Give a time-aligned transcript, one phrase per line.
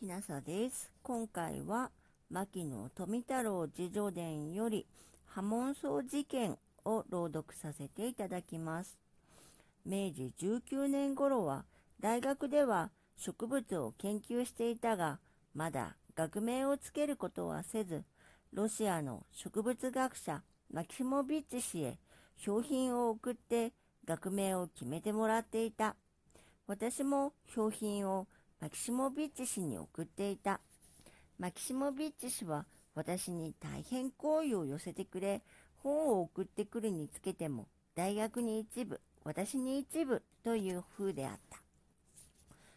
[0.00, 0.90] きなさです。
[1.02, 1.90] 今回は、
[2.30, 4.86] 牧野富太郎自叙伝より、
[5.26, 6.56] 波紋荘事件
[6.86, 8.96] を朗読させていただきます。
[9.84, 11.66] 明治19年頃は、
[12.00, 15.18] 大学では植物を研究していたが、
[15.54, 18.02] まだ学名をつけることはせず、
[18.54, 20.40] ロシアの植物学者
[20.72, 21.98] マキシモビッチ氏へ
[22.38, 23.74] 商品を送って
[24.06, 25.94] 学名を決めてもらっていた。
[26.66, 28.28] 私も商品を
[28.60, 30.60] マキシモビッチ氏に送っていた。
[31.38, 35.40] マキシモビッチ氏は私に大変好意を寄せてくれ、
[35.78, 41.58] 本を送ってくるにつけても、大学に一部、私に一部という風であった。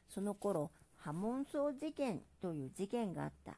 [0.08, 3.58] その頃、波紋荘事件という事件があった。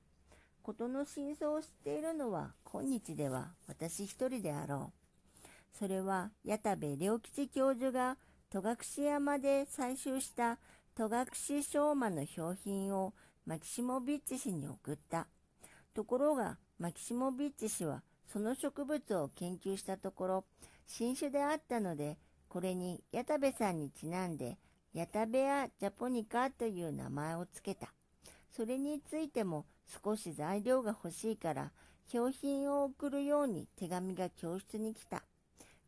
[0.64, 5.48] 事の真相を知っているのは今日では私一人であろう。
[5.78, 8.18] それは矢田部良吉教授が
[8.50, 10.58] 戸隠山で採集した
[10.98, 11.26] 戸隠
[11.62, 13.14] 昭馬の標品を
[13.46, 15.28] マキシモビッチ氏に送った。
[15.94, 20.46] ところが、マキシモビッチ氏はその植物を研究したところ、
[20.88, 24.58] 新種であったので、これに矢田部さんにちなんで、
[24.94, 27.92] ヤタベア・ジャポニカという名前を付けた。
[28.56, 29.66] それについても
[30.02, 31.74] 少し材料が欲しいから、
[32.08, 35.24] 標品を送るように手紙が教室に来た。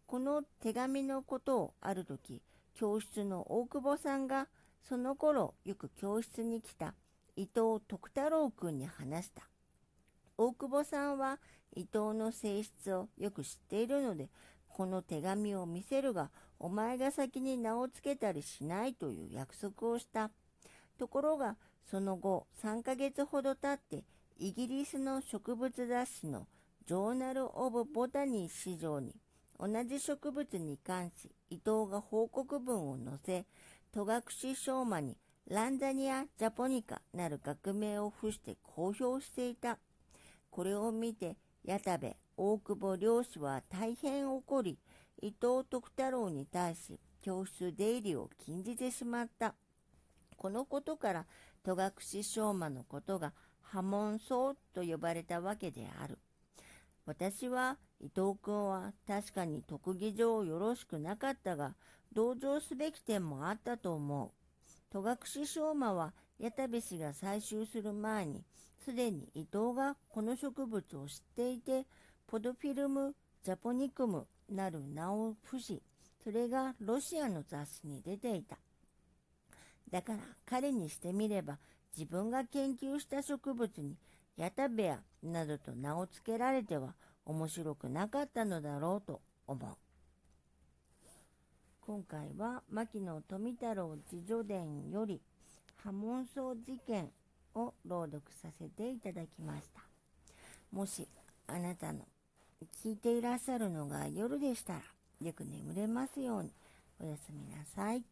[0.06, 2.42] この手紙のことをある時、
[2.78, 4.48] 教室の大久保さんが
[4.88, 6.94] その頃よく教室に来た
[7.36, 9.50] 伊藤徳太郎君に話した。
[10.38, 11.40] 大久保さんは
[11.76, 14.30] 伊藤の性質をよく知っているので、
[14.70, 20.30] この手紙を見せるが、お前が先に名を付けたりしないという約束をした。
[21.00, 21.58] ところが、
[21.90, 24.06] その後3ヶ月ほど経って、
[24.38, 26.48] イギリスの植物雑誌の
[26.86, 29.16] ジョーナル・オブ・ボタニー史上に
[29.60, 33.46] 同じ植物に関し伊藤が報告文を載せ
[33.92, 35.18] 戸隠昭馬に
[35.50, 39.80] ランザニア・ジャポニカなる学名を付して公表していた。
[40.50, 44.78] これを見て、矢田部、大久保両氏は大変怒り、
[45.22, 49.56] 伊藤徳太郎に対し教室出入りを禁じてしまった。
[50.36, 51.26] このことから、
[51.64, 56.20] 戸隠昭馬のことが波紋荘と呼ばれたわけである。
[57.06, 61.74] 私は伊藤君は確かに特技上よろしくなかったが、
[62.14, 64.32] 同情すべき点もあったと思う。
[64.92, 68.44] 戸隠昭馬は矢田部氏が採集する前に、
[68.86, 71.86] すでに伊藤がこの植物を知っていて、
[72.28, 75.82] ポドフィルム・ジャポニクムなる名を付し、
[76.24, 78.58] それがロシアの雑誌に出ていた。
[79.90, 81.58] だから彼にしてみれば、
[81.98, 83.96] 自分が研究した植物に
[84.38, 86.94] ヤタベアなどと名を付けられては
[87.28, 89.76] 面白くなかったのだろうと思う。
[91.82, 95.22] 今回は牧野富太郎自叙伝より
[95.84, 97.10] 波紋荘事件
[97.54, 99.82] を朗読させていただきました。
[100.72, 101.08] もし
[101.48, 102.00] あなたの
[102.82, 104.80] 聞いていらっしゃるのが夜でしたら
[105.22, 106.52] よく眠れますように
[107.00, 108.04] おやすみなさい。